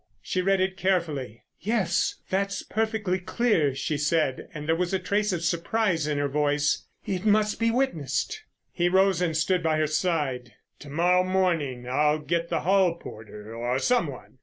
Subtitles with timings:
[0.23, 1.43] She read it carefully.
[1.59, 6.27] "Yes, that's perfectly clear," she said, and there was a trace of surprise in her
[6.27, 6.87] voice.
[7.05, 10.53] "It must be witnessed." He rose and stood by her side.
[10.79, 11.87] "To morrow morning.
[11.87, 14.39] I'll get the hall porter or some one.